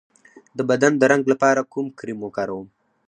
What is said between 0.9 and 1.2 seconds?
د